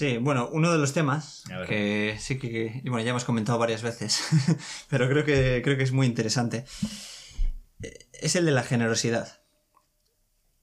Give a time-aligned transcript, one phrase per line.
[0.00, 4.18] Sí, bueno, uno de los temas que sí que, bueno, ya hemos comentado varias veces,
[4.88, 6.64] pero creo que, creo que es muy interesante,
[7.82, 9.42] eh, es el de la generosidad.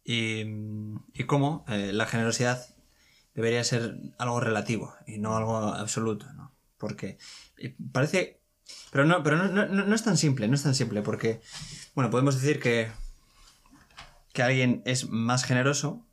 [0.03, 0.41] Y,
[1.13, 2.65] y cómo eh, la generosidad
[3.35, 6.55] debería ser algo relativo y no algo absoluto, ¿no?
[6.79, 7.19] Porque
[7.91, 8.41] parece...
[8.89, 11.41] Pero no, pero no, no, no es tan simple, no es tan simple, porque,
[11.93, 12.89] bueno, podemos decir que,
[14.33, 16.07] que alguien es más generoso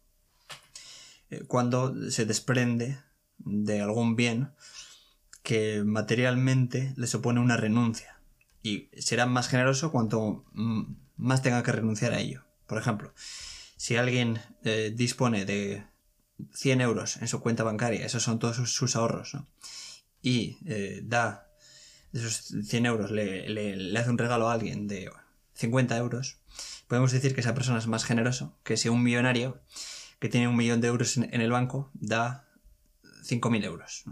[1.30, 2.98] eh, cuando se desprende
[3.38, 4.50] de algún bien
[5.42, 8.20] que materialmente le supone una renuncia.
[8.62, 10.44] Y será más generoso cuanto
[11.16, 12.44] más tenga que renunciar a ello.
[12.66, 13.12] Por ejemplo,
[13.76, 15.84] si alguien eh, dispone de
[16.52, 19.36] 100 euros en su cuenta bancaria, esos son todos sus, ahorros,
[20.22, 21.50] y eh, da
[22.12, 25.10] esos 100 euros, le, le, hace un regalo a alguien de
[25.54, 26.38] 50 euros,
[26.88, 29.60] podemos decir que esa persona es más generoso que si un millonario
[30.18, 32.48] que tiene un millón de euros en, el banco da
[33.24, 34.04] 5.000 euros.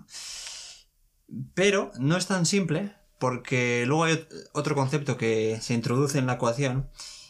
[1.54, 6.34] Pero no es tan simple porque luego hay otro concepto que se introduce en la
[6.34, 6.88] ecuación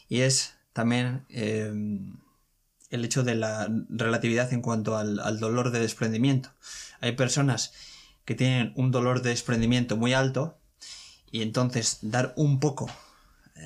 [0.08, 2.16] y es también em,
[2.90, 6.50] el hecho de la relatividad en cuanto al, dolor de desprendimiento.
[7.00, 7.72] Hay personas
[8.24, 10.58] que tienen un dolor de desprendimiento muy alto
[11.30, 12.90] y entonces dar un poco,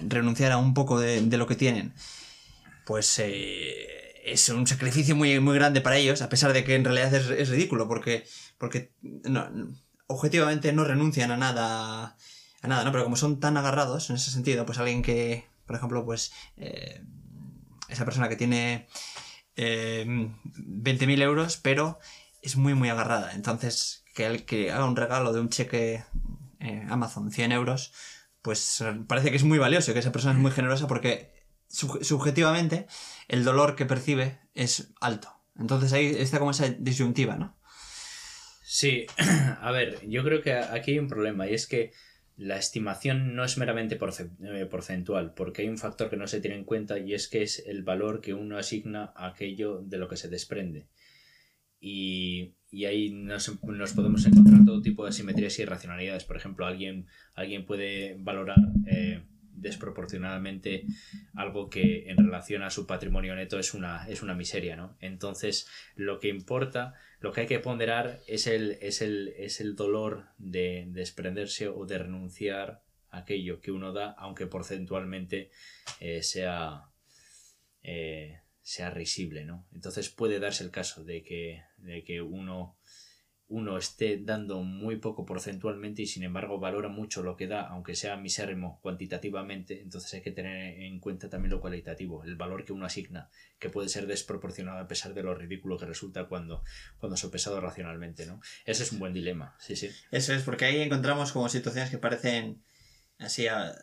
[0.08, 1.94] renunciar a un poco de, de lo que tienen,
[2.86, 3.95] pues eh,
[4.26, 7.48] es un sacrificio muy, muy grande para ellos, a pesar de que en realidad es,
[7.48, 8.26] ridículo, porque,
[8.58, 8.92] porque
[10.08, 12.16] objetivamente no renuncian a nada,
[12.60, 12.90] a nada, ¿no?
[12.90, 17.02] Pero como son tan agarrados en ese sentido, pues alguien que, por ejemplo, pues eh,
[17.88, 18.88] esa persona que tiene
[19.54, 22.00] eh, 20.000 euros, pero
[22.42, 23.32] es muy, muy agarrada.
[23.32, 26.04] Entonces, que, que haga un regalo de un cheque
[26.58, 27.92] eh, Amazon 100 euros,
[28.42, 31.35] pues parece que es muy valioso, que esa persona es muy generosa porque
[31.68, 32.86] subjetivamente
[33.28, 35.28] el dolor que percibe es alto.
[35.58, 37.56] Entonces ahí está como esa disyuntiva, ¿no?
[38.64, 39.06] Sí,
[39.60, 41.92] a ver, yo creo que aquí hay un problema y es que
[42.36, 46.56] la estimación no es meramente eh, porcentual, porque hay un factor que no se tiene
[46.56, 50.08] en cuenta y es que es el valor que uno asigna a aquello de lo
[50.08, 50.88] que se desprende.
[51.80, 52.54] Y,
[52.86, 56.24] ahí nos, podemos encontrar todo tipo de asimetrías y irracionalidades.
[56.24, 59.24] Por ejemplo, alguien, alguien puede valorar eh,
[59.56, 60.84] desproporcionadamente
[61.34, 64.96] algo que en relación a su patrimonio neto es una, es una miseria, ¿no?
[65.00, 69.74] Entonces, lo que importa, lo que hay que ponderar es el, es el, es el
[69.74, 75.50] dolor de, desprenderse o de renunciar a aquello que uno da, aunque porcentualmente
[76.00, 76.90] eh, sea,
[77.82, 79.66] eh, sea risible, ¿no?
[79.72, 82.76] Entonces puede darse el caso de que, de que uno
[83.48, 87.94] uno esté dando muy poco porcentualmente y sin embargo valora mucho lo que da, aunque
[87.94, 92.72] sea misérrimo cuantitativamente, entonces hay que tener en cuenta también lo cualitativo, el valor que
[92.72, 93.30] uno asigna,
[93.60, 96.64] que puede ser desproporcionado a pesar de lo ridículo que resulta cuando,
[96.98, 98.40] cuando sopesado racionalmente, ¿no?
[98.64, 99.90] Ese es un buen dilema, sí, sí.
[100.10, 102.62] Eso es, porque ahí encontramos como situaciones que parecen
[103.20, 103.76] así a,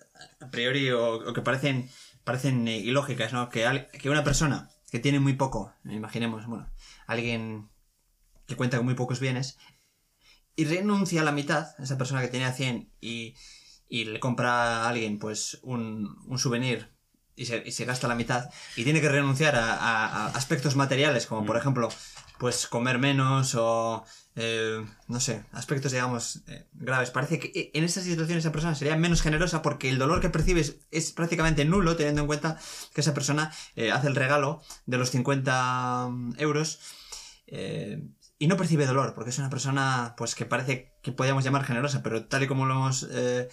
[0.52, 1.90] priori o, que parecen,
[2.26, 3.50] parecen ilógicas, ¿no?
[3.50, 6.70] Que, que una persona que tiene muy poco, imaginemos, bueno,
[7.08, 7.70] alguien
[8.48, 9.58] que cuenta con muy pocos bienes,
[10.56, 13.36] y renuncia a la mitad, esa persona que tenía 100 y,
[13.88, 16.90] y le compra a alguien pues un, un souvenir
[17.36, 21.26] y se, y se, gasta la mitad y tiene que renunciar a, a, aspectos materiales
[21.26, 21.60] como por mm.
[21.60, 21.90] ejemplo
[22.38, 24.06] pues comer menos o
[24.36, 27.12] eh, no sé, aspectos digamos eh, graves.
[27.12, 30.78] Parece que en esta situación esa persona sería menos generosa porque el dolor que percibes
[30.92, 32.60] es prácticamente nulo teniendo en cuenta
[32.94, 36.80] que esa persona eh, hace el regalo de los 50 euros
[38.44, 42.04] y no percibe dolor, porque es una persona pues que parece que podríamos llamar generosa,
[42.04, 43.48] pero tal y como lo hemos eh,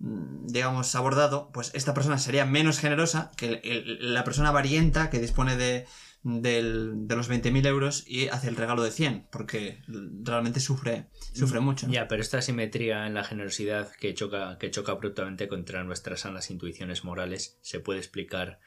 [0.00, 3.62] digamos abordado, pues esta persona sería menos generosa que
[4.00, 5.86] la persona varienta que dispone de,
[6.24, 9.78] de los 20.000 euros y hace el regalo de 100, porque
[10.24, 11.86] realmente sufre, sufre mm, mucho.
[11.88, 16.50] Ya, pero esta asimetría en la generosidad que choca, que choca abruptamente contra nuestras sanas
[16.50, 18.58] intuiciones morales se puede explicar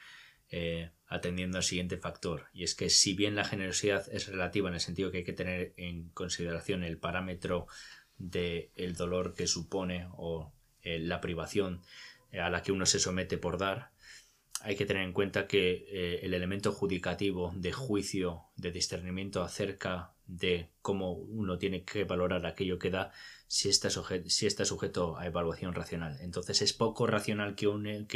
[0.57, 4.75] eh, atendiendo al siguiente factor, y es que si bien la generosidad es relativa en
[4.75, 7.67] el sentido que hay que tener en consideración el parámetro
[8.17, 11.81] del el dolor que supone o eh, la privación
[12.31, 13.91] eh, a la que uno se somete por dar,
[14.61, 20.13] hay que tener en cuenta que eh, el elemento judicativo de juicio, de discernimiento acerca
[20.27, 23.11] de cómo uno tiene que valorar aquello que da,
[23.47, 26.17] si está, sujeto, a evaluación racional.
[26.21, 28.07] Entonces es poco racional que un,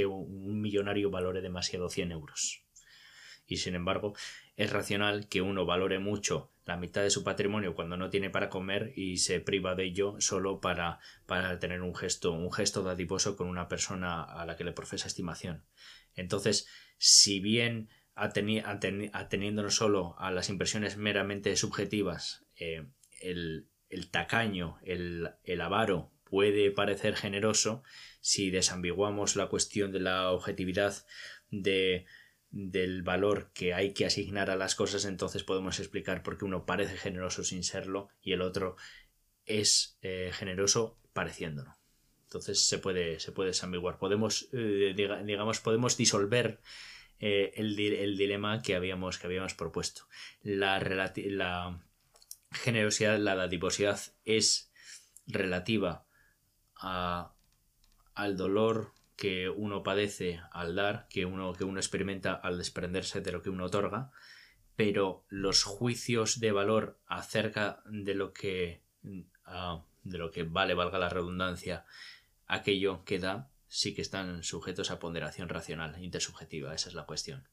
[0.61, 2.63] millonario valore demasiado 100 euros
[3.49, 4.13] y sin embargo
[4.55, 8.49] es racional que uno valore mucho la mitad de su patrimonio cuando no tiene para
[8.49, 13.35] comer y se priva de ello solo para, para tener un gesto, un gesto dadivoso
[13.35, 15.63] con una persona a la que le profesa estimación.
[16.19, 16.67] Entonces,
[16.97, 22.85] si bien ateniéndonos solo a las impresiones meramente subjetivas, eh,
[23.21, 23.67] el,
[24.11, 27.83] tacaño, el, el avaro puede parecer generoso
[28.21, 31.05] si desambiguamos la cuestión de la objetividad
[31.49, 32.05] de
[32.51, 36.65] del valor que hay que asignar a las cosas, entonces podemos explicar por qué uno
[36.65, 38.75] parece generoso sin serlo y el otro
[39.45, 41.78] es eh, generoso pareciéndolo.
[42.29, 43.97] Entonces se puede, se puede desambiguar.
[43.97, 44.93] Podemos, eh,
[45.25, 46.61] digamos, podemos disolver
[47.19, 50.03] eh, el, dilema que habíamos, que habíamos propuesto.
[50.43, 51.81] La, la
[52.51, 54.71] generosidad, la dadivosidad es
[55.25, 56.05] relativa
[56.75, 57.33] a,
[58.13, 63.31] al dolor que uno padece al dar, que uno, que uno experimenta al desprenderse de
[63.31, 64.11] lo que uno otorga,
[64.75, 68.83] pero los juicios de valor acerca de lo que
[69.45, 71.85] ah, de lo que vale, valga la redundancia,
[72.49, 77.47] aquello que da, sí que están sujetos a ponderación racional, intersubjetiva, esa es la cuestión.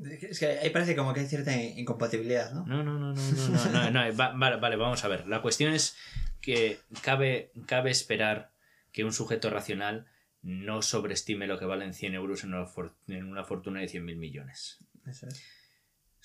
[0.00, 2.64] Es que ahí parece como que hay cierta incompatibilidad, ¿no?
[2.66, 5.26] No, no, no, no, no, no, vale, vale, vamos a ver.
[5.26, 5.96] La cuestión es
[6.40, 8.52] que cabe, cabe esperar
[8.92, 10.06] que un sujeto racional
[10.42, 12.68] no sobreestime lo que valen 100 euros en una,
[13.08, 14.84] en una fortuna de 100.000 millones.
[15.06, 15.42] Eso es.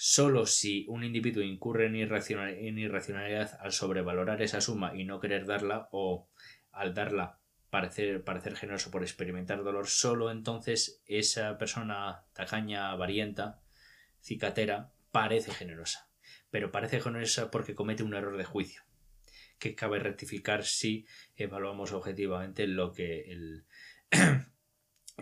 [0.02, 5.90] Solo si un individuo incurre en, irracionalidad al sobrevalorar esa suma y no querer darla
[5.92, 6.30] o
[6.72, 13.60] al darla parecer, parecer generoso por experimentar dolor, solo entonces esa persona tacaña, varienta,
[14.22, 16.10] cicatera, parece generosa.
[16.50, 18.84] Pero parece generosa porque comete un error de juicio
[19.58, 23.66] que cabe rectificar si evaluamos objetivamente lo que el,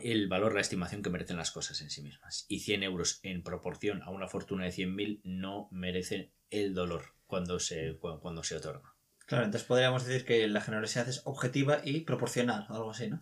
[0.03, 2.45] el valor, la estimación que merecen las cosas en sí mismas.
[2.47, 7.59] Y 100 euros en proporción a una fortuna de 100.000 no merecen el dolor cuando
[7.59, 8.93] se, cuando se otorga.
[9.25, 13.19] Claro, entonces podríamos decir que la generosidad es objetiva y proporcional, o algo así, ¿no?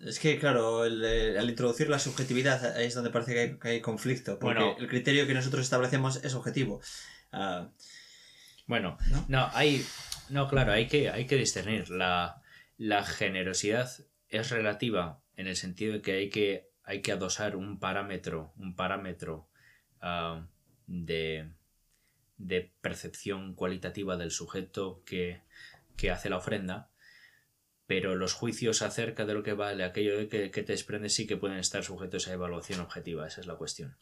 [0.00, 4.74] Es que, claro, al introducir la subjetividad ahí es donde parece que hay, conflicto, porque
[4.78, 6.80] el criterio que nosotros establecemos es objetivo.
[7.32, 7.70] Ah,
[8.66, 8.98] bueno,
[9.28, 9.84] no, hay.
[10.28, 11.90] No, claro, hay que, hay que discernir.
[11.90, 12.42] La,
[12.76, 13.90] la generosidad
[14.38, 18.76] es relativa en el sentido de que hay que, hay que adosar un parámetro, un
[18.76, 19.48] parámetro
[20.00, 20.46] ah,
[20.86, 21.50] de,
[22.36, 25.42] de percepción cualitativa del sujeto que,
[25.96, 26.90] que hace la ofrenda
[27.86, 31.36] pero los juicios acerca de lo que vale aquello que, que, te desprende sí que
[31.36, 33.96] pueden estar sujetos a evaluación objetiva, esa es la cuestión.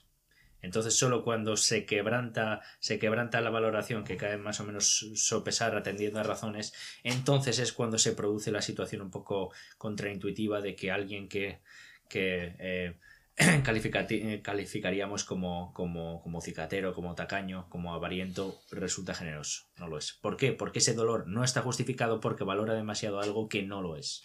[0.62, 5.76] Entonces solo cuando se quebranta, se quebranta la valoración que cae más o menos sopesar
[5.76, 6.72] atendiendo a razones,
[7.02, 11.60] entonces es cuando se produce la situación un poco contraintuitiva de que alguien que,
[12.08, 12.94] que eh,
[14.42, 19.64] calificaríamos como, como, como cicatero, como tacaño, como avariento, resulta generoso.
[19.78, 20.12] No lo es.
[20.12, 20.52] ¿Por qué?
[20.52, 24.22] Porque ese dolor no está justificado porque valora demasiado algo que no lo es.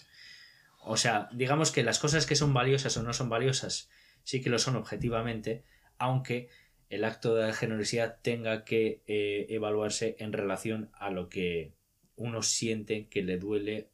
[0.82, 3.90] O sea, digamos que las cosas que son valiosas o no son valiosas,
[4.24, 5.64] sí que lo son objetivamente,
[5.98, 6.50] aunque
[6.90, 11.74] el acto de generosidad tenga que eh, evaluarse en relación a lo que
[12.16, 13.92] uno siente que le duele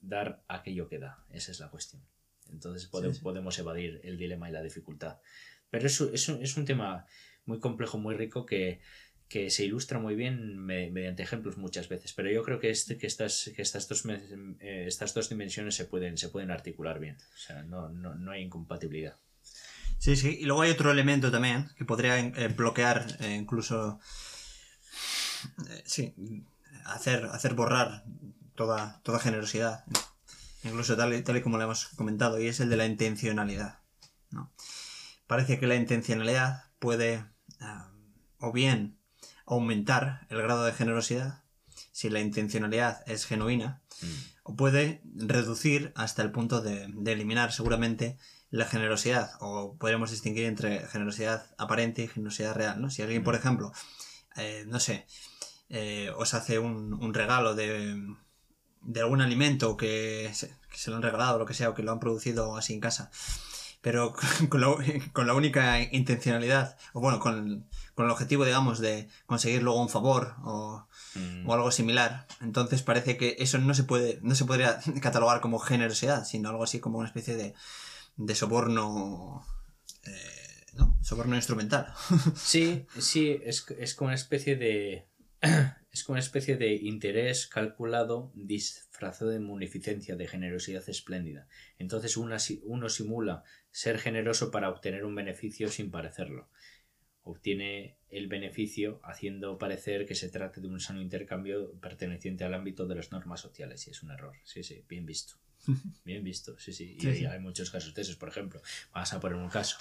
[0.00, 1.24] dar aquello que da.
[1.30, 2.02] Esa es la cuestión.
[2.50, 5.18] Entonces podemos, evadir el dilema y la dificultad.
[5.70, 7.06] Pero es, es, un tema
[7.46, 8.80] muy complejo, muy rico que,
[9.48, 12.12] se ilustra muy bien mediante ejemplos muchas veces.
[12.12, 15.86] Pero yo creo que, este, que, estas, que estas, dos, eh, estas dos dimensiones se
[15.86, 17.16] pueden, se pueden articular bien.
[17.16, 19.18] O sea, no, no, no hay incompatibilidad.
[20.04, 20.36] Sí, sí.
[20.38, 23.98] Y luego hay otro elemento también que podría eh, bloquear eh, incluso.
[25.70, 26.14] Eh, sí,
[26.84, 28.04] hacer, hacer borrar
[28.54, 29.82] toda, toda generosidad.
[30.62, 33.78] Incluso tal y, tal y como lo hemos comentado, y es el de la intencionalidad.
[34.30, 34.52] ¿no?
[35.26, 37.24] Parece que la intencionalidad puede
[38.40, 38.98] o bien
[39.46, 41.44] aumentar el grado de generosidad
[41.92, 44.33] si la intencionalidad es genuina, mm.
[44.44, 48.16] O puede reducir hasta el punto de, de eliminar seguramente
[48.50, 52.88] la generosidad, o podríamos distinguir entre generosidad aparente y generosidad real, ¿no?
[52.88, 53.72] Si alguien, por ejemplo,
[54.36, 55.06] eh, no sé,
[55.70, 58.00] eh, os hace un, regalo de,
[58.82, 61.74] de, algún alimento que se, que se, lo han regalado, o lo que sea, o
[61.74, 63.10] que lo han producido así en casa,
[63.84, 64.16] pero
[64.48, 64.74] con la,
[65.12, 69.88] con la única intencionalidad, o bueno, con, con, el objetivo, digamos, de conseguir luego un
[69.88, 71.48] favor o, mm.
[71.48, 75.60] o, algo similar, entonces parece que eso no se puede, no se podría catalogar como
[75.60, 77.54] generosidad, sino algo así como una especie de
[78.16, 79.44] de soborno.
[80.06, 80.98] Eh, ¿no?
[81.02, 81.92] Soborno instrumental.
[82.36, 85.06] sí, sí, es, es como una especie de.
[85.94, 91.46] Es como una especie de interés calculado disfrazado de munificencia, de generosidad espléndida.
[91.78, 93.44] Entonces uno simula
[93.74, 96.48] ser generoso para obtener un beneficio sin parecerlo.
[97.24, 102.86] Obtiene el beneficio haciendo parecer que se trata de un sano intercambio perteneciente al ámbito
[102.86, 104.36] de las normas sociales y es un error.
[104.44, 105.34] Sí, sí, bien visto.
[106.04, 106.98] Bien visto, sí, sí.
[107.00, 108.60] Y hay muchos casos de esos, por ejemplo.
[108.92, 109.78] Vamos a poner un caso.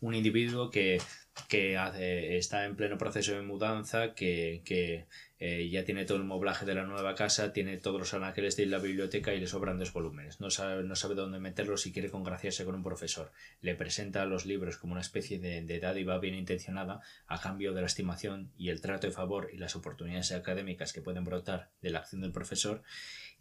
[0.00, 1.00] Un individuo que,
[1.48, 5.06] está en pleno proceso de mudanza, que,
[5.40, 8.66] eh, ya tiene todo el moblaje de la nueva casa, tiene todos los anaqueles de
[8.66, 10.40] la biblioteca y le sobran dos volúmenes.
[10.40, 13.30] No sabe, no sabe dónde meterlos y quiere congraciarse con un profesor.
[13.60, 17.82] Le presenta los libros como una especie de, de dádiva bien intencionada a cambio de
[17.82, 21.90] la estimación y el trato de favor y las oportunidades académicas que pueden brotar de
[21.90, 22.82] la acción del profesor.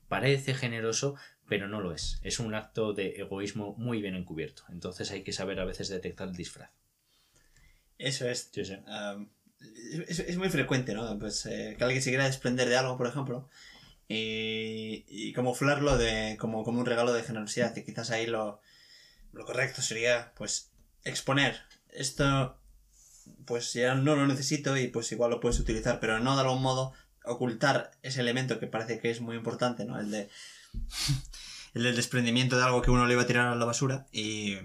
[0.07, 1.15] Parece generoso,
[1.47, 2.19] pero no lo es.
[2.23, 4.63] Es un acto de egoísmo muy bien encubierto.
[4.69, 6.71] Entonces hay que saber a veces detectar el disfraz.
[7.97, 8.51] Eso es.
[10.07, 11.17] es, muy frecuente, ¿no?
[11.17, 13.49] Pues eh, que alguien se quiera desprender de algo, por ejemplo,
[14.07, 17.75] y, y camuflarlo de, como, como un regalo de generosidad.
[17.75, 18.61] Y quizás ahí lo,
[19.33, 20.71] lo correcto sería, pues,
[21.03, 21.61] exponer.
[21.89, 22.59] Esto,
[23.45, 26.61] pues ya no lo necesito y pues igual lo puedes utilizar, pero no de algún
[26.61, 26.93] modo
[27.27, 29.99] ocultar ese elemento que parece que es muy importante, ¿no?
[29.99, 30.29] El de
[31.73, 34.55] el del desprendimiento de algo que uno le iba a tirar a la basura y,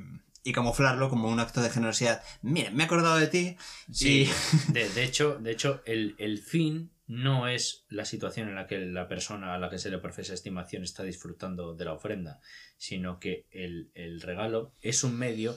[0.44, 2.22] y camuflarlo como un acto de generosidad.
[2.42, 3.56] Mira, me he acordado de ti.
[3.90, 4.28] Sí,
[4.68, 9.08] de, hecho, de hecho el, el, fin no es la situación en la que la
[9.08, 12.40] persona a la que se le profesa estimación está disfrutando de la ofrenda,
[12.76, 15.56] sino que el, el regalo es un medio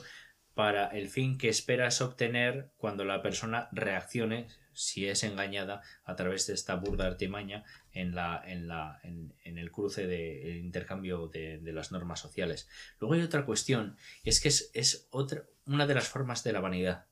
[0.54, 6.46] para el fin que esperas obtener cuando la persona reaccione si es engañada a través
[6.46, 11.92] de esta burda artimaña en, la, en, la, en, el cruce del intercambio de, las
[11.92, 12.68] normas sociales.
[13.00, 16.60] Luego hay otra cuestión, y es que es, otra, una de las formas de la
[16.60, 17.06] vanidad.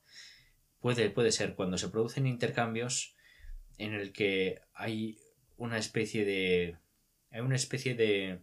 [0.80, 3.16] Puede, puede ser cuando se producen intercambios
[3.78, 5.18] en el que hay
[5.56, 6.76] una especie de.
[7.30, 8.42] hay una especie de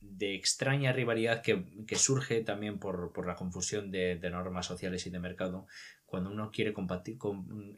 [0.00, 5.66] de extraña rivalidad que, surge también por, la confusión de, normas sociales y de mercado
[6.10, 7.16] cuando uno quiere competir,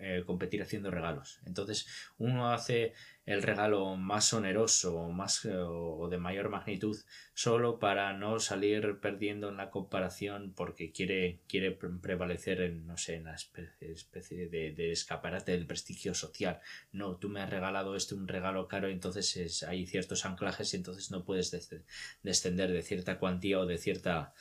[0.01, 1.41] eh, competir haciendo regalos.
[1.45, 1.87] Entonces
[2.19, 2.95] uno hace
[3.27, 6.97] el regalo más oneroso más, eh, o de mayor magnitud
[7.35, 13.17] solo para no salir perdiendo en la comparación porque quiere, quiere prevalecer en, no sé,
[13.17, 16.61] en la especie, de, escaparate del prestigio social.
[16.91, 20.79] No, tú me has regalado este un regalo caro, entonces es, hay ciertos anclajes y
[20.79, 21.51] entonces no puedes
[22.23, 24.35] descender de cierta cuantía o de cierta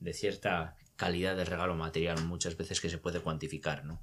[0.00, 4.02] de cierta calidad de regalo material muchas veces que se puede cuantificar, ¿no?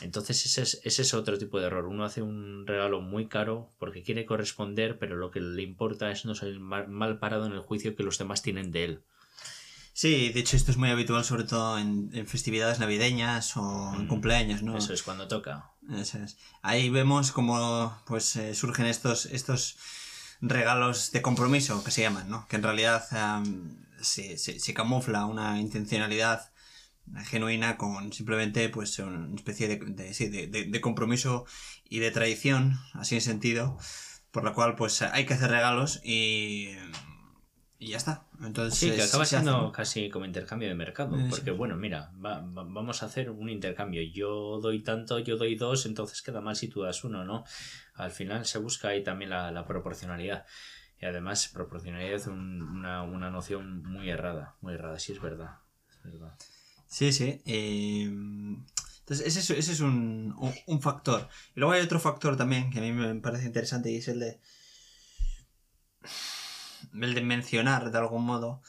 [0.00, 1.86] Entonces ese es, ese es otro tipo de error.
[1.86, 6.24] Uno hace un regalo muy caro porque quiere corresponder, pero lo que le importa es
[6.24, 9.02] no salir mal, parado en el juicio que los demás tienen de él.
[9.92, 14.08] Sí, de hecho esto es muy habitual sobre todo en, festividades navideñas o en mm,
[14.08, 14.78] cumpleaños, ¿no?
[14.78, 15.72] Eso es cuando toca.
[15.90, 16.36] Eso es.
[16.62, 19.78] Ahí vemos cómo pues eh, surgen estos, estos
[20.40, 22.46] regalos de compromiso que se llaman, ¿no?
[22.46, 23.04] Que en realidad
[24.00, 26.50] se, se, camufla una intencionalidad
[27.24, 31.44] genuina con simplemente pues una especie de, de, de, compromiso
[31.88, 33.78] y de tradición, así en sentido,
[34.30, 36.70] por la cual pues hay que hacer regalos y,
[37.78, 38.26] y ya está.
[38.42, 43.06] Entonces, sí, que acaba siendo casi como intercambio de mercado, porque bueno, mira, vamos a
[43.06, 47.04] hacer un intercambio, yo doy tanto, yo doy dos, entonces queda mal si tú das
[47.04, 47.44] uno, ¿no?
[47.94, 50.44] Al final se busca ahí también la, la proporcionalidad.
[51.00, 55.58] Y además, proporcionalidad es una, una, noción muy errada, muy errada, sí es verdad.
[56.86, 57.42] Sí, sí.
[57.44, 60.34] Eh, entonces, ese, ese es un,
[60.66, 61.28] un, factor.
[61.54, 64.20] Y luego hay otro factor también que a mí me parece interesante y es el
[64.20, 64.40] de.
[66.92, 68.62] El de mencionar de algún modo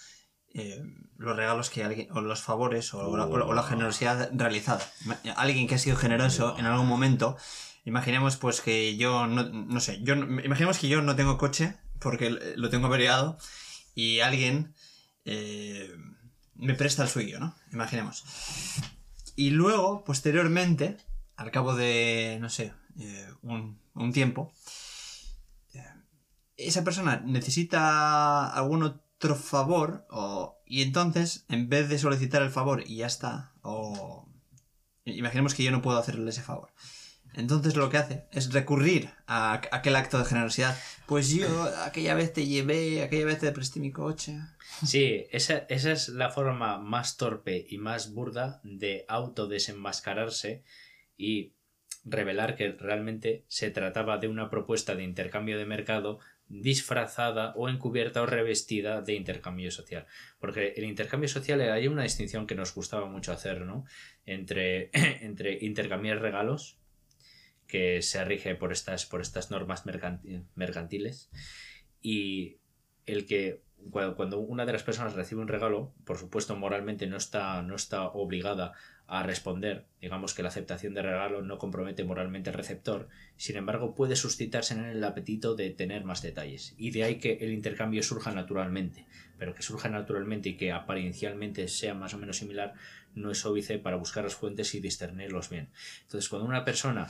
[0.54, 0.84] eh,
[1.18, 2.12] los regalos que alguien.
[2.12, 4.86] o los favores o, la, generosidad realizada.
[5.38, 7.38] Alguien que ha sido generoso en algún momento.
[7.86, 12.30] Imaginemos pues que yo no, no sé, yo imaginemos que yo no tengo coche porque
[12.56, 13.38] lo tengo averiado
[13.96, 14.74] y alguien
[15.26, 15.94] eh,
[16.56, 17.56] me presta el suyo, ¿no?
[17.74, 18.24] Imaginemos.
[19.36, 20.98] Y luego, posteriormente,
[21.36, 24.54] al cabo de, no sé, eh, un, tiempo,
[25.74, 25.84] eh,
[26.56, 30.08] esa persona necesita algún otro favor
[30.66, 34.28] y entonces, en vez de solicitar el favor y ya está, o
[35.06, 36.72] imaginemos que yo no puedo hacerle ese favor.
[37.38, 40.76] Entonces lo que hace es recurrir a aquel acto de generosidad.
[41.06, 41.48] Pues yo
[41.86, 44.40] aquella vez te llevé, aquella vez te presté mi coche.
[44.84, 50.64] Sí, esa, esa es la forma más torpe y más burda de autodesenmascararse
[51.16, 51.54] y
[52.04, 58.24] revelar que realmente se trataba de una propuesta de intercambio de mercado disfrazada o encubierta
[58.24, 60.08] o revestida de intercambio social.
[60.40, 63.86] Porque el intercambio social hay una distinción que nos gustaba mucho hacer, ¿no?
[64.26, 64.90] Entre,
[65.22, 66.80] entre intercambiar regalos
[67.68, 69.84] que se rige por estas, por estas normas
[70.56, 71.30] mercantiles.
[72.02, 72.58] Y
[73.06, 77.62] el que cuando una de las personas recibe un regalo, por supuesto moralmente no está,
[77.62, 78.74] no está obligada
[79.06, 83.08] a responder, digamos que la aceptación de regalo no compromete moralmente al receptor,
[83.38, 87.38] sin embargo puede suscitarse en el apetito de tener más detalles, y de ahí que
[87.40, 89.06] el intercambio surja naturalmente,
[89.38, 92.74] pero que surja naturalmente y que apariencialmente sea más o menos similar
[93.16, 95.70] no es óbice para buscar las fuentes y discernirlos bien.
[96.04, 97.08] Entonces, cuando una persona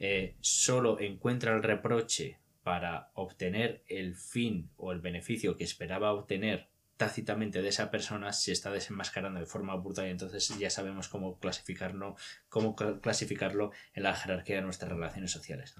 [0.00, 6.68] eh, solo encuentra el reproche para obtener el fin o el beneficio que esperaba obtener
[6.96, 11.38] tácitamente de esa persona se está desenmascarando de forma brutal y entonces ya sabemos cómo
[11.38, 12.16] clasificarlo,
[12.48, 15.74] cómo clasificarlo en la jerarquía de nuestras relaciones sociales.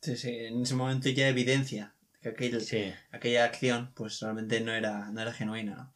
[0.00, 5.20] Sí, sí, en ese momento ya evidencia que aquella acción pues realmente no era, no
[5.20, 5.94] era genuina, ¿no?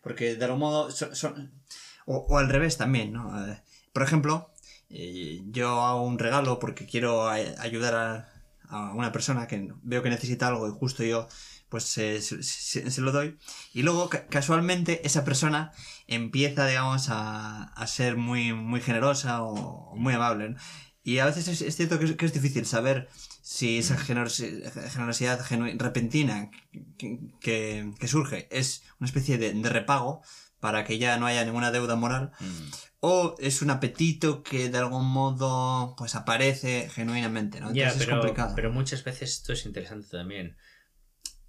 [0.00, 1.52] Porque de algún modo son,
[2.06, 3.48] o, al revés también, ¿no?
[3.48, 4.50] Eh, por ejemplo,
[5.50, 8.28] yo hago un regalo porque quiero ayudar a,
[8.68, 11.28] a, una persona que veo que necesita algo y justo yo
[11.74, 13.36] pues se, se, lo doy.
[13.72, 15.72] Y luego casualmente esa persona
[16.06, 20.54] empieza, digamos, a, a ser muy, muy generosa o, muy amable.
[21.02, 23.08] Y a veces es, cierto que es, difícil saber
[23.42, 25.44] si esa generosidad
[25.76, 26.52] repentina
[26.96, 30.22] que, que, surge es una especie de, de, repago
[30.64, 32.68] para que ya no haya ninguna deuda moral mm.
[33.00, 37.68] o es un apetito que de algún modo pues aparece genuinamente, ¿no?
[37.68, 38.54] Entonces pero, es complicado.
[38.56, 40.56] Pero muchas veces esto es interesante también.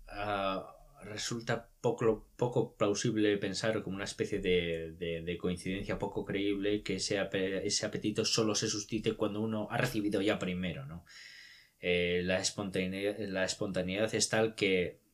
[0.10, 0.68] Ah,
[1.06, 7.26] resulta poco, poco plausible pensar como una especie de, de, coincidencia poco creíble que ese,
[7.64, 11.06] ese apetito solo se suscite cuando uno ha recibido ya primero, ¿no?
[11.80, 15.05] Eh, la, espontaneidad, la espontaneidad es tal que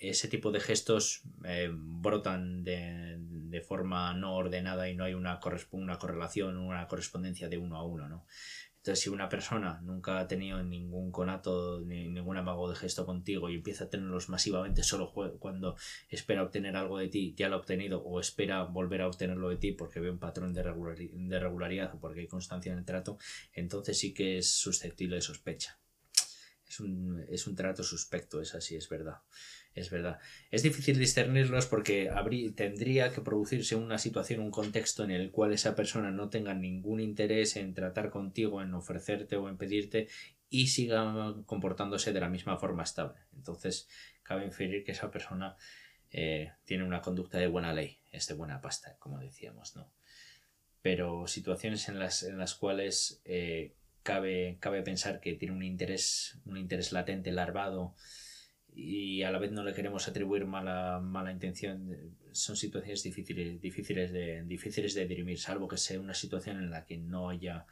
[0.00, 5.40] ese tipo de gestos eh, brotan de, de, forma no ordenada y no hay una,
[5.72, 8.26] una correlación, una correspondencia de uno a uno, ¿no?
[8.78, 13.50] Entonces, si una persona nunca ha tenido ningún conato, ni ningún amago de gesto contigo
[13.50, 15.76] y empieza a tenerlos masivamente solo cuando
[16.08, 19.56] espera obtener algo de ti, ya lo ha obtenido, o espera volver a obtenerlo de
[19.56, 23.18] ti porque ve un patrón de, de regularidad o porque hay constancia en el trato,
[23.52, 25.78] entonces sí que es susceptible de sospecha
[26.68, 29.16] es un, es un trato suspecto, es así, es verdad.
[29.78, 30.18] Es verdad.
[30.50, 35.52] Es difícil discernirlos porque habría, tendría que producirse una situación, un contexto en el cual
[35.52, 40.08] esa persona no tenga ningún interés en tratar contigo, en ofrecerte o en pedirte
[40.50, 43.20] y siga comportándose de la misma forma estable.
[43.36, 43.88] Entonces,
[44.22, 45.56] cabe inferir que esa persona
[46.10, 49.92] eh, tiene una conducta de buena ley, es de buena pasta, como decíamos, ¿no?
[50.82, 56.38] Pero situaciones en las, en las cuales eh, cabe, cabe pensar que tiene un interés,
[56.46, 57.94] un interés latente, larvado,
[58.80, 64.12] y a la vez no le queremos atribuir mala, mala intención, son situaciones difíciles, difíciles,
[64.12, 67.66] de, difíciles de dirimir, salvo que sea una situación en la que no haya,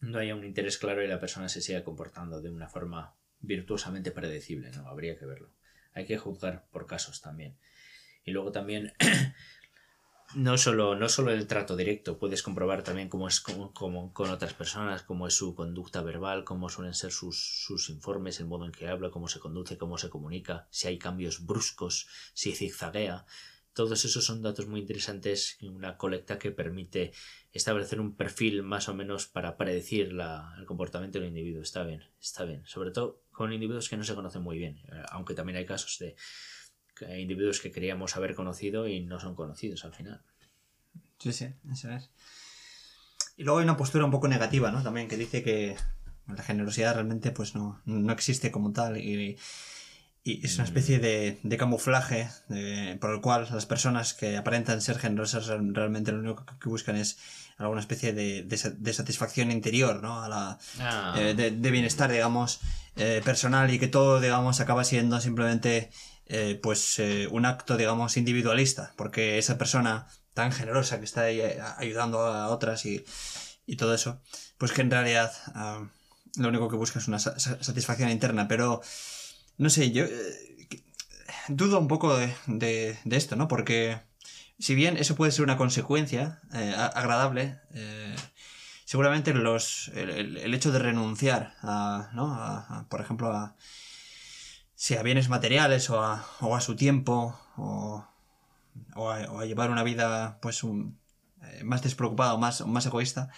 [0.00, 4.12] no haya un interés claro y la persona se siga comportando de una forma virtuosamente
[4.12, 4.86] predecible, ¿no?
[4.86, 5.50] Habría que verlo.
[5.92, 7.58] Hay que juzgar por casos también.
[8.24, 8.92] Y luego también
[10.34, 14.54] no solo, no solo el trato directo, puedes comprobar también cómo es con, con otras
[14.54, 18.72] personas, cómo es su conducta verbal, cómo suelen ser sus, sus, informes, el modo en
[18.72, 23.24] que habla, cómo se conduce, cómo se comunica, si hay cambios bruscos, si zigzaguea.
[23.72, 27.12] Todos esos son datos muy interesantes en una colecta que permite
[27.52, 31.62] establecer un perfil más o menos para predecir la, el comportamiento del individuo.
[31.62, 32.64] Está bien, está bien.
[32.66, 35.98] Sobre todo con individuos que no se conocen muy bien, eh, aunque también hay casos
[35.98, 36.16] de
[37.16, 40.22] individuos que queríamos haber conocido y no son conocidos al final.
[41.18, 42.10] Sí, sí, eso es.
[43.36, 44.82] Y luego hay una postura un poco negativa, ¿no?
[44.82, 45.76] También que dice que
[46.26, 49.36] la generosidad realmente pues no, no existe como tal y,
[50.24, 52.28] y es una especie de, de camuflaje
[53.00, 57.18] por el cual las personas que aparentan ser generosas realmente lo único que buscan es
[57.58, 60.22] alguna especie de, de, satisfacción interior, ¿no?
[60.22, 61.14] A la, ah.
[61.16, 62.60] eh, de, bienestar, digamos,
[62.96, 65.90] eh, personal y que todo, digamos, acaba siendo simplemente
[66.28, 71.40] eh, pues eh, un acto, digamos, individualista, porque esa persona tan generosa que está ahí
[71.40, 73.04] eh, ayudando a otras y,
[73.64, 74.20] y todo eso,
[74.58, 75.88] pues que en realidad ah,
[76.36, 78.82] lo único que busca es una satisfacción interna, pero
[79.56, 80.04] no sé, yo
[81.48, 83.46] dudo un poco de, de, esto, ¿no?
[83.46, 84.00] Porque
[84.58, 87.60] si bien eso puede ser una consecuencia agradable,
[88.84, 92.34] seguramente los, el, hecho de renunciar a, ¿no?
[92.34, 93.56] a por ejemplo, a
[94.76, 98.06] sea a bienes materiales o a, o a su tiempo o,
[98.94, 101.00] o, a, llevar una vida pues un,
[101.42, 103.30] eh, más despreocupada o más, más egoísta,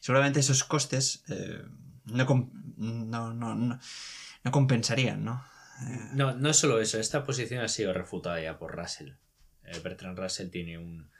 [0.00, 1.62] seguramente esos costes eh,
[2.04, 2.26] no,
[2.76, 5.44] no, no, no, compensarían, ¿no?
[5.80, 9.12] Eh, no, no es solo eso, esta posición ha sido refutada ya por Russell.
[9.82, 11.10] Bertrand Russell tiene un,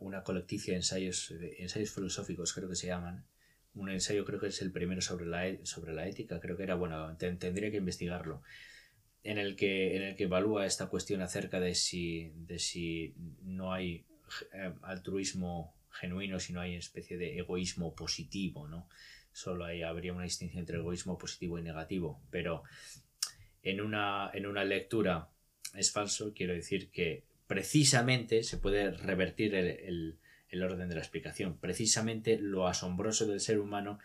[0.00, 3.26] una colecticia de ensayos, ensayos filosóficos, creo que se llaman,
[3.74, 6.74] un ensayo, creo que es el primero sobre la, sobre la ética, creo que era,
[6.74, 8.42] bueno, tendría que investigarlo,
[9.24, 13.72] en el, que, en el que evalúa esta cuestión acerca de si, de si no
[13.72, 14.04] hay
[14.52, 18.88] eh, altruismo genuino, si no hay especie de egoísmo positivo, ¿no?
[19.32, 22.64] Solo hay, habría una distinción entre egoísmo positivo y negativo, pero
[23.62, 25.30] en una, en una lectura
[25.74, 30.18] es falso, quiero decir que precisamente se puede revertir el
[30.60, 31.56] orden de la explicación.
[31.56, 34.00] Precisamente lo asombroso del ser humano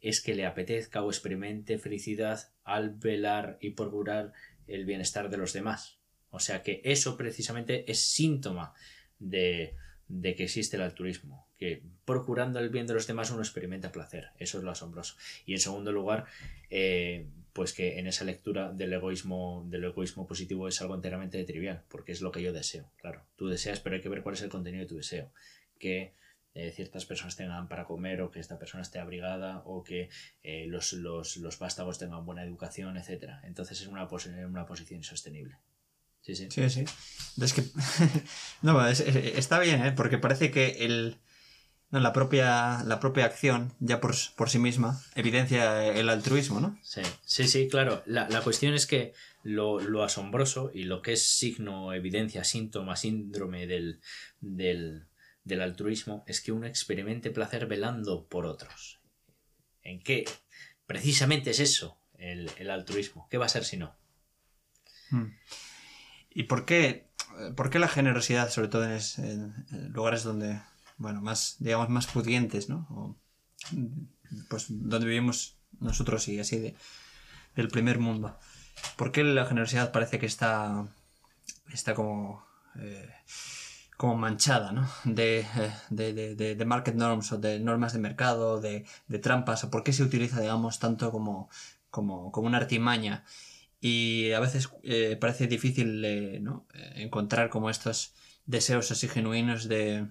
[0.00, 4.32] es que le apetezca o experimente felicidad al velar y procurar
[4.66, 5.98] el bienestar de los demás.
[6.30, 8.72] O sea que eso precisamente es síntoma
[9.18, 9.74] de,
[10.08, 14.28] de que existe el altruismo, que procurando el bien de los demás uno experimenta placer,
[14.38, 15.16] eso es lo asombroso.
[15.46, 16.26] Y en segundo lugar,
[16.70, 21.82] eh, pues que en esa lectura del egoísmo, del egoísmo positivo es algo enteramente trivial,
[21.88, 23.22] porque es lo que yo deseo, claro.
[23.36, 25.30] Tú deseas, pero hay que ver cuál es el contenido de tu deseo.
[25.80, 26.14] Que
[26.54, 30.08] eh, ciertas personas tengan para comer, o que esta persona esté abrigada, o que
[30.42, 33.40] eh, los, los, los, vástagos tengan buena educación, etc.
[33.44, 34.08] Entonces es una,
[34.46, 35.58] una posición insostenible.
[36.22, 36.48] Sí, sí.
[36.50, 36.84] Sí, sí.
[37.40, 37.62] Es que.
[38.62, 39.92] no, está bien, ¿eh?
[39.92, 41.16] Porque parece que el.
[41.90, 46.78] No, la propia, la propia acción, ya por, por, sí misma, evidencia el altruismo, ¿no?
[46.84, 48.04] Sí, sí, sí, claro.
[48.06, 49.12] La, la cuestión es que
[49.42, 54.00] lo, lo, asombroso y lo que es signo, evidencia, síntoma, síndrome del,
[54.40, 55.08] del,
[55.44, 59.00] del altruismo es que uno experimente placer velando por otros.
[59.82, 60.24] ¿En qué?
[60.86, 63.28] Precisamente es eso, el, el altruismo.
[63.30, 63.96] ¿Qué va a ser si no?
[65.10, 65.32] Hmm.
[66.30, 67.08] ¿Y por qué,
[67.56, 70.60] por qué la generosidad, sobre todo en, lugares donde,
[70.96, 73.18] bueno, más, digamos, más pudientes, ¿no?
[74.48, 76.76] pues donde vivimos nosotros y así de,
[77.56, 78.38] del primer mundo.
[78.96, 80.86] ¿Por qué la generosidad parece que está,
[81.72, 82.44] está como...
[82.76, 83.10] Eh,
[84.00, 84.88] como manchada, ¿no?
[85.04, 85.44] De,
[85.90, 88.86] de, de, de, market norms o de normas de mercado, de,
[89.20, 91.50] trampas, o por qué se utiliza, digamos, tanto como,
[91.90, 93.24] como, como una artimaña.
[93.78, 96.42] Y a veces eh, parece difícil eh,
[96.94, 98.14] encontrar como estos
[98.46, 100.06] deseos así genuinos de,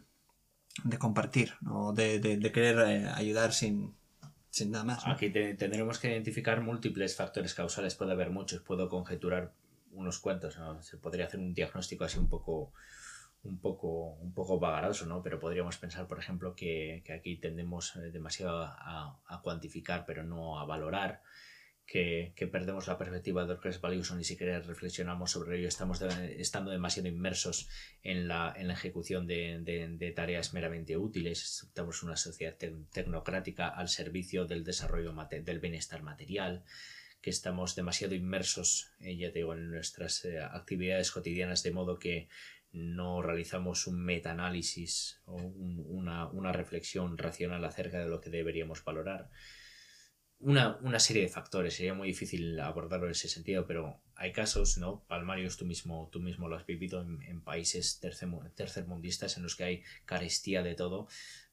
[1.00, 1.92] compartir, ¿no?
[1.92, 3.96] de, querer eh, ayudar sin,
[4.52, 5.08] sin nada más.
[5.08, 9.52] Aquí tendremos que identificar múltiples factores causales, puede haber muchos, puedo conjeturar
[9.94, 12.72] unos cuantos, se podría hacer un diagnóstico así un poco
[13.44, 15.22] un poco, un poco vagaroso, ¿no?
[15.22, 20.24] Pero podríamos pensar, por ejemplo, que, que aquí tendemos eh, demasiado a, a, cuantificar, pero
[20.24, 21.22] no a valorar,
[21.86, 25.68] que, que, perdemos la perspectiva de lo que es valioso, ni siquiera reflexionamos sobre ello,
[25.68, 27.68] estamos estando demasiado inmersos
[28.04, 32.58] en la, en la ejecución de, de, tareas meramente útiles, estamos una sociedad
[32.92, 36.64] tecnocrática al servicio del desarrollo del bienestar material,
[37.22, 42.00] que estamos demasiado inmersos, eh, ya te digo, en nuestras eh, actividades cotidianas, de modo
[42.00, 42.30] que
[42.72, 49.30] no realizamos un metaanálisis o una, una, reflexión racional acerca de lo que deberíamos valorar.
[50.40, 54.78] Una, una, serie de factores, sería muy difícil abordarlo en ese sentido, pero hay casos,
[54.78, 55.04] ¿no?
[55.08, 59.64] Palmarios, tú mismo, tú mismo lo has vivido en, en países tercermundistas en los que
[59.64, 61.08] hay carestía de todo,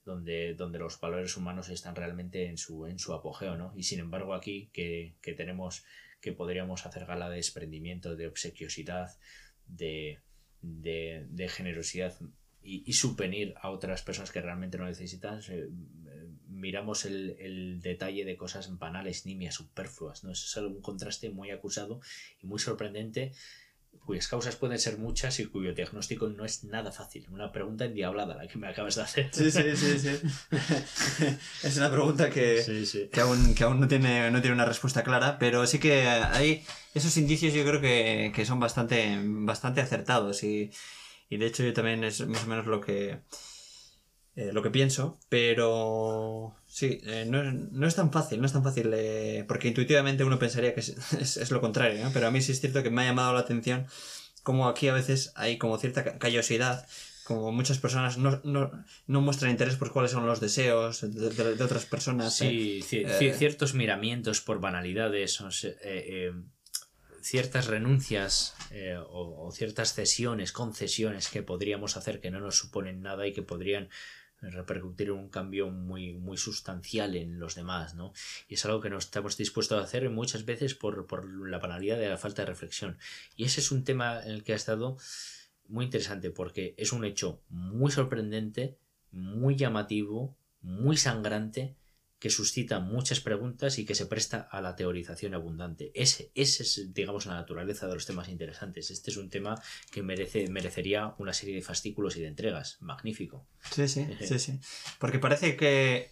[0.04, 3.72] donde, donde los valores humanos están realmente en su, en su apogeo, ¿no?
[3.74, 5.84] Y sin embargo aquí que, que tenemos,
[6.20, 9.18] que podríamos hacer gala de desprendimiento, de obsequiosidad,
[9.66, 10.20] de,
[10.66, 12.14] de, de generosidad
[12.62, 15.68] y, y, subvenir a otras personas que realmente lo necesitan, eh,
[16.48, 20.24] miramos el, el, detalle de cosas banales, nimias, superfluas.
[20.24, 20.32] ¿no?
[20.32, 22.00] Eso es un contraste muy acusado
[22.42, 23.32] y muy sorprendente
[24.06, 27.26] cuyas causas pueden ser muchas y cuyo diagnóstico no es nada fácil.
[27.30, 29.28] Una pregunta endiablada la que me acabas de hacer.
[29.32, 30.20] Sí, sí, sí, sí.
[31.64, 33.10] es una pregunta que, sí, sí.
[33.12, 36.64] que, aún, que aún no tiene, no tiene una respuesta clara, pero sí que hay
[36.94, 40.70] esos indicios yo creo que, que son bastante, bastante acertados y,
[41.28, 43.18] y de hecho yo también es más o menos lo que
[44.36, 48.62] eh, lo que pienso, pero sí, eh, no, no, es tan fácil, no es tan
[48.62, 50.80] fácil, eh, porque intuitivamente uno pensaría que
[51.20, 52.10] es, es, lo contrario, ¿no?
[52.12, 53.86] pero a mí sí es cierto que me ha llamado la atención
[54.42, 56.86] como aquí a veces hay como cierta callosidad,
[57.24, 58.70] como muchas personas no, no,
[59.06, 62.36] no muestran interés por cuáles son los deseos de, de, de otras personas.
[62.36, 65.72] Sí, ciertos miramientos por banalidades, o sea,
[67.22, 68.54] ciertas renuncias
[69.08, 73.42] o, o ciertas cesiones, concesiones que podríamos hacer que no nos suponen nada y que
[73.42, 73.88] podrían
[74.40, 78.12] repercutir un cambio muy, muy sustancial en los demás, ¿no?
[78.48, 81.98] Y es algo que no estamos dispuestos a hacer muchas veces por, por la banalidad
[81.98, 82.98] de la falta de reflexión.
[83.36, 84.98] Y ese es un tema en el que ha estado
[85.68, 88.76] muy interesante porque es un hecho muy sorprendente,
[89.10, 91.76] muy llamativo, muy sangrante
[92.18, 95.90] que suscita muchas preguntas y que se presta a la teorización abundante.
[95.94, 98.90] Ese, ese es, digamos, la naturaleza de los temas interesantes.
[98.90, 102.78] Este es un tema que merece, merecería una serie de fascículos y de entregas.
[102.80, 103.46] Magnífico.
[103.70, 104.58] Sí, sí, sí, sí.
[104.98, 106.10] Porque parece que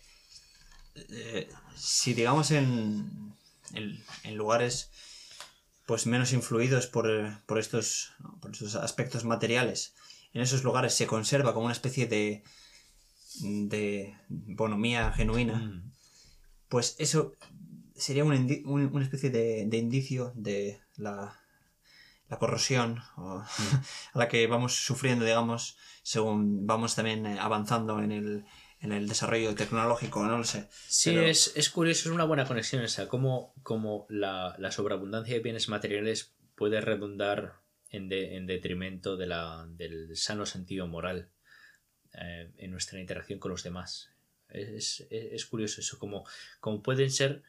[0.95, 3.35] eh, si, digamos, en,
[3.73, 4.91] en, en, lugares
[5.87, 7.09] pues menos influidos por,
[7.47, 8.13] por, estos,
[8.43, 9.95] por estos aspectos materiales,
[10.35, 12.45] en esos lugares se conserva como una especie de
[13.41, 15.94] de bonomía genuina, mm
[16.75, 17.37] pues eso
[17.95, 21.41] sería una especie de, indicio de la,
[22.29, 23.47] la corrosión a
[24.15, 28.45] la que vamos sufriendo, digamos, según vamos también eh, avanzando en el,
[28.81, 30.69] en el desarrollo tecnológico, no lo sé.
[30.89, 35.43] Sí, es, es, curioso, es una buena conexión esa, cómo, cómo la, la, sobreabundancia de
[35.45, 41.31] bienes materiales puede redundar en, en detrimento de la, del sano sentido moral
[42.15, 44.11] eh, en nuestra interacción con los demás.
[44.55, 46.25] Es, es, curioso eso, como,
[46.61, 47.43] como pueden ser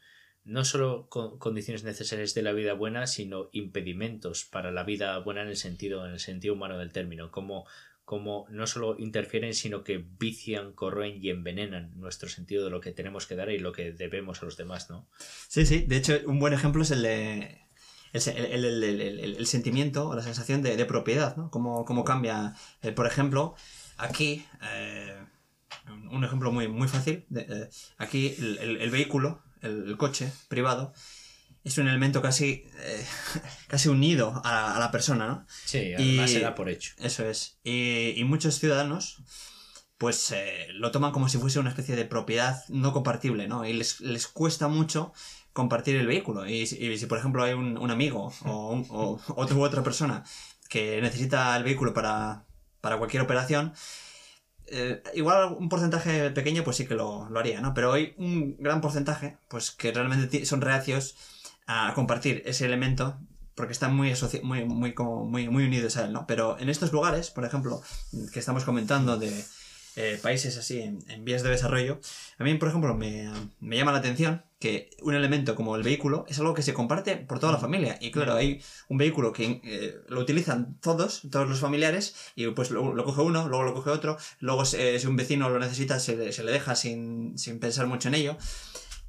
[0.44, 5.48] no solo condiciones necesarias de la vida buena, sino impedimentos para la vida buena en
[5.48, 7.66] el sentido, en el sentido humano del término, como,
[8.04, 12.92] como no solo interfieren, sino que vician, corroen y envenenan nuestro sentido de lo que
[12.92, 15.08] tenemos que dar y lo que debemos a los demás, ¿no?
[15.48, 17.66] Sí, sí, de hecho, un buen ejemplo es el de
[18.12, 21.50] el, sentimiento o la sensación de, propiedad, ¿no?
[21.50, 23.54] Cómo, cambia, eh, por ejemplo,
[23.96, 25.16] aquí, eh,
[26.10, 27.68] un ejemplo muy, muy fácil, eh,
[27.98, 30.92] aquí el, vehículo el, coche privado,
[31.64, 33.06] es un elemento casi, eh,
[33.68, 35.46] casi unido a, la persona, ¿no?
[35.64, 36.94] Sí, además se da por hecho.
[36.98, 37.58] Eso es.
[37.64, 39.22] Y, muchos ciudadanos
[39.98, 43.64] pues eh, lo toman como si fuese una especie de propiedad no compartible, ¿no?
[43.64, 45.14] Y les, cuesta mucho
[45.54, 46.46] compartir el vehículo.
[46.46, 50.22] Y, si, por ejemplo, hay un, amigo o, o, otra, otra persona
[50.68, 52.44] que necesita el vehículo para,
[52.82, 53.72] para cualquier operación,
[54.68, 57.74] eh, igual un porcentaje pequeño pues sí que lo, haría, ¿no?
[57.74, 61.16] Pero hay un gran porcentaje pues que realmente son reacios
[61.66, 63.18] a compartir ese elemento
[63.54, 66.26] porque están muy, muy, muy, muy, muy unidos a él, ¿no?
[66.26, 67.80] Pero en estos lugares, por ejemplo,
[68.32, 69.44] que estamos comentando de
[69.96, 72.00] eh, países así en, vías de desarrollo,
[72.38, 73.30] a mí, por ejemplo, me,
[73.60, 77.16] me, llama la atención que un elemento como el vehículo es algo que se comparte
[77.16, 77.96] por toda la familia.
[78.00, 82.70] Y claro, hay un vehículo que eh, lo utilizan todos, todos los familiares, y pues
[82.70, 86.44] lo, coge uno, luego lo coge otro, luego si, un vecino lo necesita, se, se
[86.44, 88.36] le deja sin, sin, pensar mucho en ello.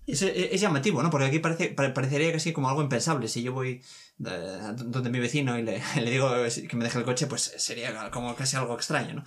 [0.05, 1.09] Es, es, llamativo, ¿no?
[1.09, 3.27] Porque aquí parece, parecería casi como algo impensable.
[3.27, 3.81] Si yo voy
[4.25, 6.29] eh, donde mi vecino y le, le digo
[6.69, 9.23] que me deje el coche, pues sería como casi algo extraño, ¿no?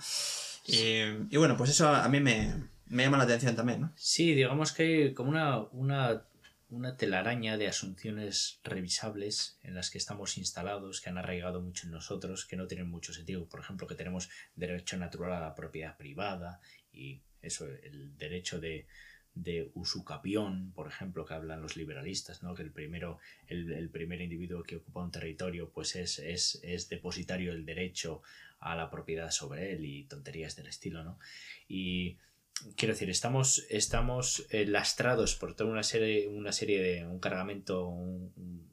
[0.71, 2.53] Y, bueno, pues eso a mí me,
[2.89, 3.93] llama la atención también, ¿no?
[3.95, 6.23] Sí, digamos que hay como una, una,
[6.69, 11.91] una telaraña de asunciones revisables en las que estamos instalados, que han arraigado mucho en
[11.91, 13.45] nosotros, que no tienen mucho sentido.
[13.47, 16.59] Por ejemplo, que tenemos derecho natural a la propiedad privada
[16.93, 18.87] y eso, el derecho de,
[19.33, 22.53] de usucapión, por ejemplo, que hablan los liberalistas, ¿no?
[22.53, 27.53] que el, primero, el, primer individuo que ocupa un territorio pues es, es, es depositario
[27.53, 28.21] del derecho
[28.61, 31.19] a la propiedad sobre él y tonterías del estilo, ¿no?
[31.67, 32.17] Y
[32.75, 37.87] quiero decir, estamos, estamos eh, lastrados por toda una serie, una serie de un cargamento,
[37.87, 38.71] un,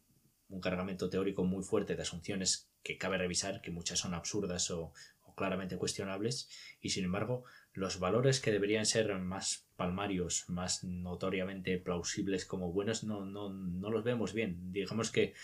[0.61, 4.93] cargamento teórico muy fuerte de asunciones que cabe revisar, que muchas son absurdas o,
[5.37, 6.49] claramente cuestionables,
[6.81, 13.05] y sin embargo, los valores que deberían ser más palmarios, más notoriamente plausibles como buenos,
[13.05, 14.73] no, no, no los vemos bien.
[14.73, 15.35] Digamos que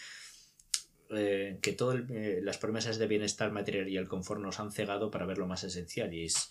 [1.11, 5.11] eh, que todas eh, las promesas de bienestar material y el confort nos han cegado
[5.11, 6.51] para ver lo más esencial y es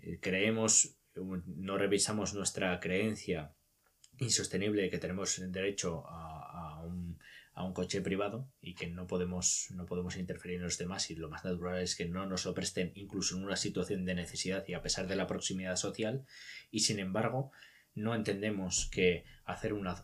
[0.00, 3.54] eh, creemos no revisamos nuestra creencia
[4.18, 7.18] insostenible de que tenemos derecho a, un,
[7.54, 11.16] a, un, coche privado y que no podemos, no podemos interferir en los demás y
[11.16, 14.64] lo más natural es que no nos lo presten incluso en una situación de necesidad
[14.68, 16.24] y a pesar de la proximidad social
[16.70, 17.50] y sin embargo
[17.94, 19.94] no entendemos que hacer una,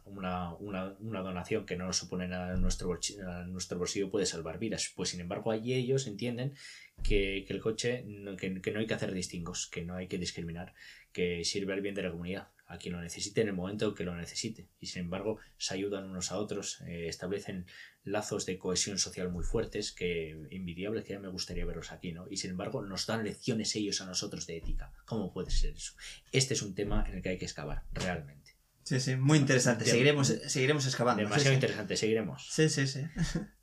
[0.99, 4.93] donación que no nos supone nada en nuestro, bolsillo, nuestro bolsillo puede salvar vidas.
[4.95, 6.55] Pues sin embargo, allí ellos entienden
[7.03, 8.05] que, el coche,
[8.39, 10.75] que, que, no hay que hacer distingos, que no hay que discriminar,
[11.13, 14.05] que sirve al bien de la comunidad a quien lo necesite en el momento que
[14.05, 14.69] lo necesite.
[14.81, 17.67] Y sin embargo, se ayudan unos a otros, eh, establecen
[18.03, 22.27] lazos de cohesión social muy fuertes, que envidiables, que ya me gustaría verlos aquí, ¿no?
[22.29, 24.93] Y sin embargo, nos dan lecciones ellos a nosotros de ética.
[25.05, 25.95] ¿Cómo puede ser eso?
[26.33, 28.57] Este es un tema en el que hay que excavar, realmente.
[28.83, 29.85] Sí, sí, muy interesante.
[29.85, 31.23] Seguiremos, seguiremos excavando.
[31.23, 32.47] Demasiado interesante, seguiremos.
[32.51, 33.03] Sí, sí, sí.